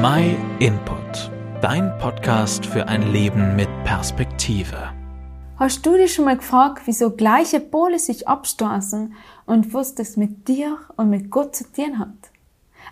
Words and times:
My 0.00 0.36
Input, 0.60 1.32
dein 1.60 1.98
Podcast 1.98 2.64
für 2.64 2.86
ein 2.86 3.10
Leben 3.10 3.56
mit 3.56 3.68
Perspektive. 3.82 4.92
Hast 5.56 5.84
du 5.84 5.96
dich 5.96 6.14
schon 6.14 6.26
mal 6.26 6.36
gefragt, 6.36 6.82
wieso 6.84 7.10
gleiche 7.10 7.58
Pole 7.58 7.98
sich 7.98 8.28
abstoßen 8.28 9.12
und 9.46 9.74
was 9.74 9.96
das 9.96 10.16
mit 10.16 10.46
dir 10.46 10.78
und 10.94 11.10
mit 11.10 11.32
Gott 11.32 11.56
zu 11.56 11.64
tun 11.72 11.98
hat? 11.98 12.30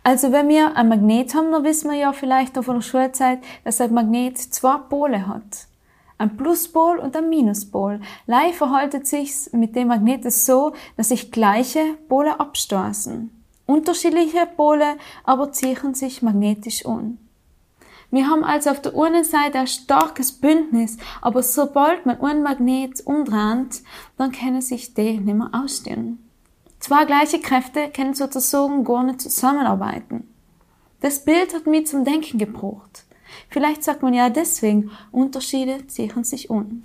Also 0.02 0.32
wenn 0.32 0.48
wir 0.48 0.76
ein 0.76 0.88
Magnet 0.88 1.32
haben, 1.36 1.52
dann 1.52 1.62
wissen 1.62 1.92
wir 1.92 1.96
ja 1.96 2.12
vielleicht 2.12 2.58
auf 2.58 2.66
der 2.66 2.80
Schulzeit, 2.80 3.38
dass 3.62 3.80
ein 3.80 3.94
Magnet 3.94 4.38
zwei 4.38 4.76
Pole 4.78 5.28
hat. 5.28 5.68
Ein 6.18 6.36
Pluspol 6.36 6.98
und 6.98 7.14
ein 7.14 7.28
Minuspol. 7.28 8.00
Leider 8.26 8.52
verhaltet 8.52 9.06
sich's 9.06 9.52
mit 9.52 9.76
dem 9.76 9.88
Magnet 9.88 10.28
so, 10.32 10.72
dass 10.96 11.10
sich 11.10 11.30
gleiche 11.30 11.84
Pole 12.08 12.40
abstoßen. 12.40 13.35
Unterschiedliche 13.66 14.46
Pole 14.46 14.96
aber 15.24 15.52
ziehen 15.52 15.94
sich 15.94 16.22
magnetisch 16.22 16.86
an. 16.86 17.18
Wir 18.10 18.28
haben 18.28 18.44
also 18.44 18.70
auf 18.70 18.80
der 18.80 18.96
einen 18.96 19.24
Seite 19.24 19.58
ein 19.58 19.66
starkes 19.66 20.32
Bündnis, 20.32 20.96
aber 21.20 21.42
sobald 21.42 22.06
man 22.06 22.20
einen 22.20 22.42
Magnet 22.42 23.04
umdreht, 23.04 23.82
dann 24.16 24.30
können 24.30 24.62
sich 24.62 24.94
die 24.94 25.18
nicht 25.18 25.36
mehr 25.36 25.50
ausstehen. 25.52 26.18
Zwei 26.78 27.04
gleiche 27.04 27.40
Kräfte 27.40 27.90
können 27.90 28.14
sozusagen 28.14 28.84
gar 28.84 29.02
nicht 29.02 29.20
zusammenarbeiten. 29.20 30.28
Das 31.00 31.24
Bild 31.24 31.52
hat 31.52 31.66
mich 31.66 31.88
zum 31.88 32.04
Denken 32.04 32.38
gebracht. 32.38 33.04
Vielleicht 33.50 33.82
sagt 33.82 34.02
man 34.02 34.14
ja 34.14 34.30
deswegen, 34.30 34.90
Unterschiede 35.10 35.86
ziehen 35.88 36.24
sich 36.24 36.50
an. 36.50 36.82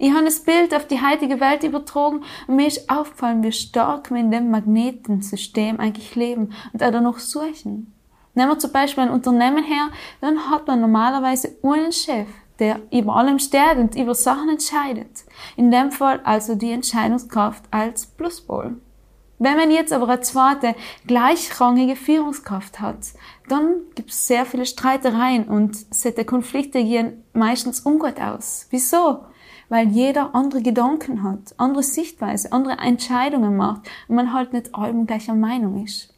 Ich 0.00 0.12
habe 0.12 0.24
das 0.24 0.40
Bild 0.40 0.72
auf 0.74 0.86
die 0.86 1.00
heutige 1.02 1.40
Welt 1.40 1.64
übertragen 1.64 2.22
und 2.46 2.54
mir 2.54 2.68
ist 2.68 2.88
aufgefallen, 2.88 3.42
wie 3.42 3.50
stark 3.50 4.10
wir 4.12 4.18
in 4.18 4.30
dem 4.30 4.48
Magnetensystem 4.48 5.80
eigentlich 5.80 6.14
leben 6.14 6.54
und 6.72 6.82
auch 6.84 7.00
noch 7.00 7.18
suchen. 7.18 7.92
Nehmen 8.34 8.50
wir 8.50 8.58
zum 8.60 8.70
Beispiel 8.70 9.02
ein 9.02 9.10
Unternehmen 9.10 9.64
her, 9.64 9.88
dann 10.20 10.50
hat 10.50 10.68
man 10.68 10.80
normalerweise 10.80 11.56
einen 11.64 11.90
Chef, 11.90 12.28
der 12.60 12.80
über 12.92 13.16
allem 13.16 13.40
steht 13.40 13.76
und 13.76 13.96
über 13.96 14.14
Sachen 14.14 14.48
entscheidet. 14.48 15.24
In 15.56 15.72
dem 15.72 15.90
Fall 15.90 16.20
also 16.22 16.54
die 16.54 16.70
Entscheidungskraft 16.70 17.64
als 17.72 18.06
Pluspol. 18.06 18.76
Wenn 19.40 19.56
man 19.56 19.72
jetzt 19.72 19.92
aber 19.92 20.08
eine 20.08 20.20
zweite, 20.20 20.76
gleichrangige 21.08 21.96
Führungskraft 21.96 22.78
hat, 22.78 22.98
dann 23.48 23.80
gibt 23.96 24.10
es 24.10 24.28
sehr 24.28 24.46
viele 24.46 24.66
Streitereien 24.66 25.48
und 25.48 25.76
solche 25.92 26.24
Konflikte 26.24 26.84
gehen 26.84 27.24
meistens 27.32 27.80
ungut 27.80 28.20
aus. 28.20 28.68
Wieso? 28.70 29.24
Weil 29.68 29.88
jeder 29.88 30.34
andere 30.34 30.62
Gedanken 30.62 31.22
hat, 31.22 31.54
andere 31.58 31.82
Sichtweise, 31.82 32.52
andere 32.52 32.78
Entscheidungen 32.78 33.56
macht 33.56 33.82
und 34.08 34.16
man 34.16 34.32
halt 34.32 34.52
nicht 34.52 34.74
allem 34.74 35.06
gleicher 35.06 35.34
Meinung 35.34 35.84
ist. 35.84 36.14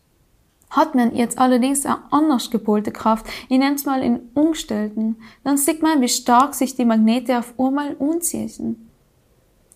Hat 0.70 0.95
man 0.95 1.17
jetzt 1.17 1.39
allerdings 1.39 1.84
eine 1.84 1.98
anders 2.12 2.51
gepolte 2.51 2.93
Kraft, 2.93 3.27
ich 3.48 3.59
nenne 3.59 3.75
es 3.75 3.87
mal 3.87 4.03
in 4.03 4.21
Umstellten, 4.34 5.17
dann 5.43 5.56
sieht 5.56 5.83
man, 5.83 6.01
wie 6.01 6.09
stark 6.09 6.55
sich 6.55 6.77
die 6.77 6.84
Magnete 6.84 7.39
auf 7.39 7.55
einmal 7.59 7.97
anziehen. 7.98 8.87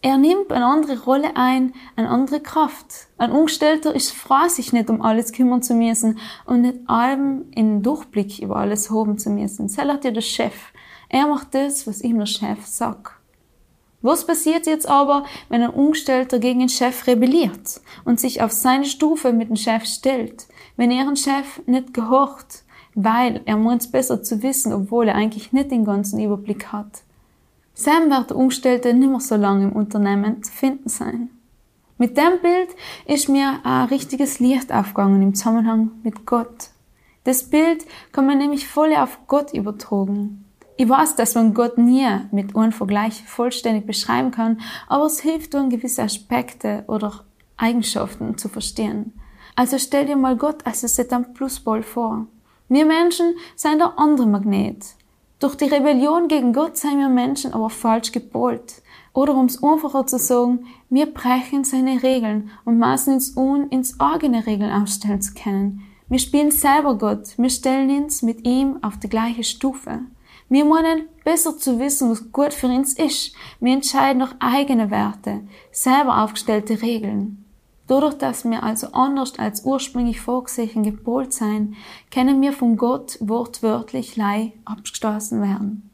Er 0.05 0.19
nimmt 0.19 0.53
eine 0.53 0.67
andere 0.67 1.03
Rolle 1.03 1.35
ein, 1.35 1.73
eine 1.97 2.11
andere 2.11 2.39
Kraft. 2.41 3.09
Ein 3.17 3.33
Umgestellter 3.33 3.95
ist 3.95 4.13
froh, 4.13 4.49
sich 4.49 4.75
nicht 4.75 4.91
um 4.91 5.01
alles 5.01 5.33
kümmern 5.33 5.63
zu 5.63 5.75
müssen 5.75 6.19
und 6.45 6.61
nicht 6.61 6.81
allem 6.87 7.47
in 7.53 7.83
Durchblick 7.83 8.39
über 8.41 8.57
alles 8.57 8.91
haben 8.91 9.17
zu 9.17 9.31
müssen. 9.31 9.67
Das 9.67 9.79
hat 9.79 10.05
ja 10.05 10.11
der 10.11 10.21
Chef. 10.21 10.73
Er 11.09 11.27
macht 11.27 11.55
das, 11.55 11.87
was 11.87 12.03
ihm 12.03 12.19
der 12.19 12.27
Chef 12.27 12.67
sagt. 12.67 13.13
Was 14.05 14.27
passiert 14.27 14.67
jetzt 14.67 14.87
aber, 14.87 15.25
wenn 15.49 15.63
ein 15.63 15.71
Umgestellter 15.71 16.39
gegen 16.39 16.59
den 16.59 16.69
Chef 16.69 17.07
rebelliert 17.07 17.81
und 18.05 18.21
sich 18.21 18.43
auf 18.43 18.53
seine 18.53 18.85
Stufe 18.85 19.33
mit 19.33 19.49
dem 19.49 19.57
Chef 19.57 19.87
stellt? 19.87 20.47
Wenn 20.77 20.91
er 20.91 21.07
den 21.07 21.17
Chef 21.17 21.63
nicht 21.65 21.95
gehorcht, 21.95 22.65
weil 22.95 23.41
er 23.47 23.57
meint 23.57 23.81
es 23.81 23.91
besser 23.91 24.23
zu 24.23 24.43
wissen, 24.43 24.75
obwohl 24.75 25.09
er 25.09 25.15
eigentlich 25.15 25.55
nicht 25.55 25.71
den 25.71 25.87
ganzen 25.87 26.21
Überblick 26.21 26.67
hat. 26.71 27.03
Sam 27.73 28.11
wird 28.11 28.29
der 28.29 28.37
Umgestellte 28.37 28.93
nicht 28.93 29.09
mehr 29.09 29.21
so 29.21 29.37
lange 29.37 29.69
im 29.69 29.73
Unternehmen 29.73 30.43
zu 30.43 30.53
finden 30.53 30.91
sein. 30.91 31.31
Mit 31.97 32.19
dem 32.19 32.43
Bild 32.43 32.69
ist 33.07 33.31
mir 33.31 33.61
ein 33.65 33.89
richtiges 33.89 34.39
Licht 34.39 34.71
aufgegangen 34.71 35.23
im 35.23 35.35
Zusammenhang 35.35 35.93
mit 36.03 36.27
Gott. 36.27 36.69
Das 37.25 37.45
Bild 37.45 37.87
kann 38.13 38.27
man 38.27 38.37
nämlich 38.37 38.69
voll 38.69 38.95
auf 38.95 39.19
Gott 39.29 39.55
übertragen. 39.55 40.44
Ich 40.77 40.89
weiß, 40.89 41.15
dass 41.15 41.37
man 41.37 41.55
Gott 41.55 41.79
nie 41.79 42.07
mit 42.33 42.57
einem 42.57 42.73
Vergleich 42.73 43.23
vollständig 43.25 43.87
beschreiben 43.87 44.33
kann, 44.33 44.61
aber 44.89 45.07
es 45.07 45.21
hilft 45.21 45.55
um 45.55 45.71
gewisse 45.71 46.03
Aspekte 46.03 46.83
oder 46.89 47.25
Eigenschaften 47.57 48.37
zu 48.37 48.49
verstehen. 48.49 49.13
Also 49.55 49.79
stell 49.79 50.07
dir 50.07 50.17
mal 50.17 50.37
Gott 50.37 50.67
als 50.67 50.99
ein 50.99 51.33
Pluspol 51.33 51.83
vor. 51.85 52.27
Wir 52.69 52.87
Menschen 52.87 53.35
sind 53.55 53.79
der 53.79 53.99
andere 53.99 54.27
Magnet. 54.27 54.85
Durch 55.39 55.55
die 55.55 55.67
Rebellion 55.67 56.27
gegen 56.27 56.53
Gott 56.53 56.77
sind 56.77 56.99
wir 56.99 57.09
Menschen 57.09 57.53
aber 57.55 57.71
falsch 57.71 58.11
gepolt. 58.11 58.83
Oder 59.13 59.37
um 59.37 59.47
es 59.47 59.63
einfacher 59.63 60.09
zu 60.09 60.19
sagen, 60.19 60.67
wir 60.91 61.07
brechen 61.07 61.63
seine 61.63 62.03
Regeln 62.03 62.51
und 62.65 62.79
maßen 62.79 63.15
uns 63.15 63.37
un, 63.37 63.69
ins 63.69 64.01
eigene 64.01 64.45
Regeln 64.45 64.73
aufstellen 64.73 65.23
zu 65.23 65.35
können. 65.35 65.83
Wir 66.09 66.19
spielen 66.19 66.51
selber 66.51 66.99
Gott, 66.99 67.39
wir 67.39 67.51
stellen 67.51 67.91
uns 67.91 68.23
mit 68.23 68.45
ihm 68.45 68.83
auf 68.83 68.99
die 68.99 69.09
gleiche 69.09 69.45
Stufe. 69.45 70.01
Wir 70.55 70.65
meinen, 70.65 71.09
besser 71.25 71.59
zu 71.59 71.81
wissen, 71.81 72.13
was 72.13 72.31
gut 72.31 72.55
für 72.55 72.69
uns 72.69 72.93
ist. 72.95 73.35
Wir 73.59 73.73
entscheiden 73.73 74.21
nach 74.21 74.37
eigene 74.39 74.89
Werte, 74.89 75.41
selber 75.73 76.23
aufgestellte 76.23 76.81
Regeln. 76.81 77.45
Dadurch, 77.89 78.15
dass 78.15 78.45
wir 78.45 78.63
also 78.63 78.87
anders 78.93 79.37
als 79.37 79.65
ursprünglich 79.65 80.21
vorgesehen 80.21 80.85
gepolt 80.85 81.33
sein, 81.33 81.75
können 82.13 82.41
wir 82.41 82.53
von 82.53 82.77
Gott 82.77 83.19
wortwörtlich 83.21 84.15
lei 84.15 84.53
abgestoßen 84.65 85.43
werden. 85.43 85.91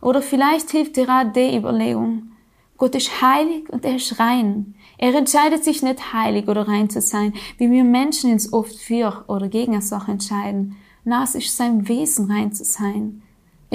Oder 0.00 0.22
vielleicht 0.22 0.70
hilft 0.70 0.94
dir 0.94 1.08
auch 1.08 1.32
die 1.32 1.56
Überlegung. 1.56 2.30
Gott 2.78 2.94
ist 2.94 3.20
heilig 3.20 3.68
und 3.70 3.84
er 3.84 3.96
ist 3.96 4.20
rein. 4.20 4.76
Er 4.98 5.16
entscheidet 5.16 5.64
sich 5.64 5.82
nicht 5.82 6.12
heilig 6.12 6.46
oder 6.46 6.68
rein 6.68 6.88
zu 6.88 7.00
sein, 7.00 7.32
wie 7.58 7.72
wir 7.72 7.82
Menschen 7.82 8.30
uns 8.30 8.52
oft 8.52 8.76
für 8.76 9.24
oder 9.26 9.48
gegen 9.48 9.72
eine 9.72 9.82
Sache 9.82 10.12
entscheiden. 10.12 10.76
Na, 11.02 11.24
es 11.24 11.34
ist 11.34 11.56
sein 11.56 11.88
Wesen 11.88 12.30
rein 12.30 12.52
zu 12.52 12.62
sein. 12.62 13.22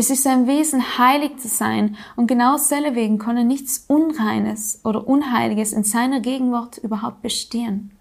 Es 0.01 0.09
ist 0.09 0.23
sein 0.23 0.47
Wesen, 0.47 0.97
heilig 0.97 1.37
zu 1.37 1.47
sein, 1.47 1.95
und 2.15 2.25
genau 2.25 2.55
deswegen 2.55 3.19
kann 3.19 3.37
er 3.37 3.43
nichts 3.43 3.85
Unreines 3.87 4.81
oder 4.83 5.07
Unheiliges 5.07 5.73
in 5.73 5.83
seiner 5.83 6.21
Gegenwart 6.21 6.79
überhaupt 6.79 7.21
bestehen. 7.21 7.91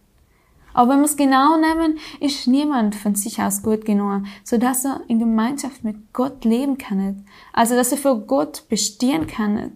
Aber 0.72 0.92
wenn 0.92 1.00
wir 1.00 1.04
es 1.04 1.18
genau 1.18 1.58
nehmen, 1.58 1.98
ist 2.18 2.46
niemand 2.46 2.94
von 2.94 3.16
sich 3.16 3.42
aus 3.42 3.62
gut 3.62 3.84
genug, 3.84 4.22
so 4.44 4.56
dass 4.56 4.86
er 4.86 5.02
in 5.08 5.18
Gemeinschaft 5.18 5.84
mit 5.84 6.14
Gott 6.14 6.42
leben 6.46 6.78
kann, 6.78 7.26
also 7.52 7.74
dass 7.74 7.92
er 7.92 7.98
für 7.98 8.18
Gott 8.18 8.66
bestehen 8.70 9.26
kann. 9.26 9.70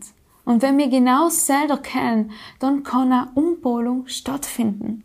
Und 0.47 0.63
wenn 0.63 0.79
wir 0.79 0.89
genau 0.89 1.29
selber 1.29 1.77
kennen, 1.77 2.31
dann 2.59 2.85
kann 2.85 3.13
eine 3.13 3.33
Umpolung 3.35 4.07
stattfinden 4.07 5.05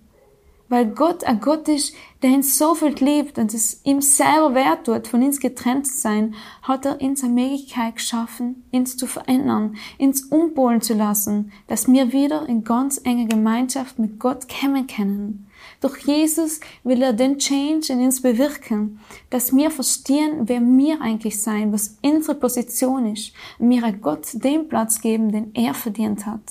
weil 0.70 0.86
Gott 0.86 1.24
ein 1.24 1.42
Gott 1.42 1.68
ist, 1.68 1.94
der 2.22 2.32
uns 2.32 2.58
so 2.58 2.76
viel 2.76 2.94
liebt 2.94 3.38
und 3.38 3.54
es 3.54 3.82
ihm 3.84 4.02
selber 4.02 4.54
wert 4.54 4.86
tut, 4.86 5.08
von 5.08 5.24
uns 5.24 5.40
getrennt 5.40 5.88
zu 5.88 5.98
sein, 5.98 6.36
hat 6.62 6.86
er 6.86 7.02
uns 7.02 7.24
eine 7.24 7.34
Möglichkeit 7.34 7.96
geschaffen, 7.96 8.64
uns 8.72 8.96
zu 8.96 9.08
verändern, 9.08 9.76
uns 9.98 10.24
umpolen 10.24 10.82
zu 10.82 10.94
lassen, 10.94 11.52
dass 11.68 11.88
wir 11.88 12.14
wieder 12.14 12.48
in 12.48 12.64
ganz 12.64 13.02
enger 13.04 13.28
Gemeinschaft 13.28 14.00
mit 14.00 14.20
Gott 14.20 14.48
kommen 14.48 14.88
können. 14.88 15.48
Durch 15.82 16.00
Jesus 16.00 16.60
will 16.84 17.02
er 17.02 17.14
den 17.14 17.38
Change 17.38 17.94
in 17.94 18.02
uns 18.02 18.22
bewirken, 18.22 19.00
dass 19.30 19.56
wir 19.56 19.72
verstehen, 19.72 20.48
wer 20.48 20.62
wir 20.62 21.02
eigentlich 21.02 21.42
sein, 21.42 21.72
was 21.72 21.98
unsere 22.02 22.36
Position 22.36 23.14
ist, 23.14 23.34
und 23.60 23.70
wir 23.70 23.92
Gott 23.94 24.28
den 24.34 24.68
Platz 24.68 25.02
geben, 25.02 25.32
den 25.32 25.52
er 25.54 25.74
verdient 25.74 26.26
hat. 26.26 26.42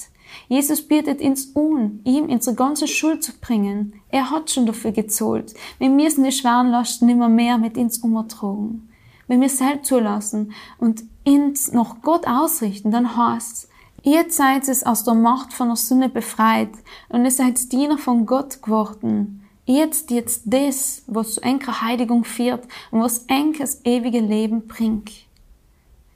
Jesus 0.49 0.83
bietet 0.83 1.21
uns 1.21 1.55
an, 1.55 2.01
ihm 2.05 2.27
unsere 2.27 2.57
ganze 2.57 2.89
Schuld 2.89 3.23
zu 3.23 3.33
bringen. 3.41 4.01
Er 4.11 4.31
hat 4.31 4.51
schon 4.51 4.67
dafür 4.67 4.93
gezahlt. 4.93 5.55
Wir 5.79 5.91
müssen 5.91 6.25
die 6.25 6.33
schweren 6.33 6.71
Lasten 6.71 7.07
nimmer 7.07 7.29
mehr 7.29 7.59
mit 7.59 7.77
uns 7.77 7.99
umtragen. 7.99 8.89
Wenn 9.27 9.41
wir 9.41 9.51
selbst 9.51 9.87
zulassen 9.87 10.53
und 10.79 11.05
uns 11.27 11.73
nach 11.73 12.01
Gott 12.03 12.27
ausrichten, 12.27 12.91
dann 12.91 13.17
heißt's, 13.17 13.69
ihr 14.03 14.25
seid 14.29 14.67
es 14.69 14.85
aus 14.85 15.05
der 15.05 15.15
Macht 15.15 15.53
von 15.53 15.69
der 15.69 15.77
Sünde 15.77 16.09
befreit 16.09 16.71
und 17.11 17.25
ihr 17.25 17.31
seid 17.31 17.71
Diener 17.73 17.99
von 17.99 18.25
Gott 18.25 18.63
geworden. 18.63 19.45
Jetzt, 19.67 20.11
jetzt 20.11 20.45
das, 20.47 21.03
was 21.07 21.35
zu 21.35 21.43
enker 21.43 21.83
Heiligung 21.83 22.25
führt 22.25 22.67
und 22.91 23.03
was 23.03 23.27
enkes 23.27 23.83
ewige 23.85 24.21
Leben 24.21 24.67
bringt. 24.67 25.11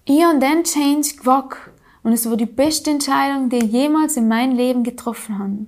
Ihr 0.06 0.30
und 0.30 0.40
den 0.40 0.64
Change 0.64 1.16
gewagt 1.18 1.58
und 2.02 2.12
es 2.12 2.28
war 2.28 2.36
die 2.36 2.46
beste 2.46 2.90
Entscheidung, 2.90 3.48
die 3.48 3.58
ich 3.58 3.72
jemals 3.72 4.16
in 4.16 4.28
meinem 4.28 4.56
Leben 4.56 4.82
getroffen 4.82 5.38
habe. 5.38 5.66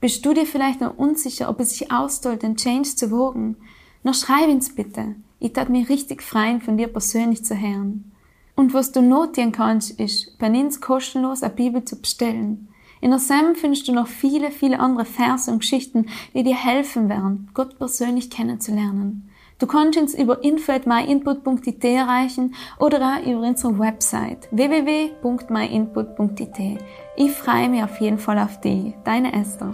Bist 0.00 0.26
du 0.26 0.34
dir 0.34 0.46
vielleicht 0.46 0.80
noch 0.80 0.96
unsicher, 0.98 1.48
ob 1.48 1.60
es 1.60 1.70
sich 1.70 1.92
ausdollt, 1.92 2.42
den 2.42 2.56
Change 2.56 2.96
zu 2.96 3.12
wagen? 3.12 3.56
Noch 4.02 4.14
schreib 4.14 4.48
uns 4.48 4.74
bitte. 4.74 5.14
Ich 5.38 5.52
tat 5.52 5.68
mich 5.68 5.88
richtig 5.88 6.22
freuen, 6.22 6.60
von 6.60 6.76
dir 6.76 6.88
persönlich 6.88 7.44
zu 7.44 7.56
hören. 7.56 8.12
Und 8.56 8.74
was 8.74 8.92
du 8.92 9.00
notieren 9.00 9.52
kannst, 9.52 9.98
ist, 10.00 10.38
bei 10.38 10.48
uns 10.48 10.80
kostenlos 10.80 11.42
eine 11.42 11.54
Bibel 11.54 11.84
zu 11.84 12.00
bestellen. 12.00 12.68
In 13.00 13.10
der 13.10 13.18
SEM 13.18 13.54
findest 13.54 13.88
du 13.88 13.92
noch 13.92 14.06
viele, 14.06 14.50
viele 14.50 14.78
andere 14.78 15.04
Verse 15.04 15.50
und 15.50 15.60
Geschichten, 15.60 16.06
die 16.34 16.44
dir 16.44 16.56
helfen 16.56 17.08
werden, 17.08 17.50
Gott 17.54 17.78
persönlich 17.78 18.30
kennenzulernen. 18.30 19.28
Du 19.62 19.68
kannst 19.68 19.96
uns 19.96 20.14
über 20.14 20.42
info.myinput.it 20.42 21.84
erreichen 21.84 22.56
oder 22.80 22.98
auch 22.98 23.24
über 23.24 23.42
unsere 23.42 23.78
Website 23.78 24.48
www.myinput.it. 24.50 25.20
Ich 27.14 27.30
freue 27.30 27.68
mich 27.68 27.84
auf 27.84 28.00
jeden 28.00 28.18
Fall 28.18 28.40
auf 28.40 28.60
dich. 28.60 28.92
Deine 29.04 29.32
Esther. 29.32 29.72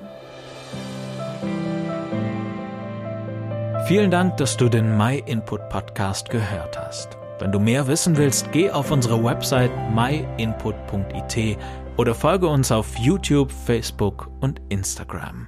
Vielen 3.87 4.11
Dank, 4.11 4.37
dass 4.37 4.59
du 4.59 4.69
den 4.69 4.99
My 4.99 5.23
Input 5.25 5.71
Podcast 5.71 6.29
gehört 6.29 6.79
hast. 6.79 7.17
Wenn 7.39 7.51
du 7.51 7.59
mehr 7.59 7.87
wissen 7.87 8.15
willst, 8.19 8.53
geh 8.53 8.71
auf 8.71 8.91
unsere 8.91 9.25
Website 9.25 9.73
myinput.it 9.95 11.57
oder 11.97 12.15
folge 12.15 12.47
uns 12.47 12.71
auf 12.71 12.95
YouTube, 12.99 13.51
Facebook 13.51 14.29
und 14.41 14.61
Instagram. 14.69 15.47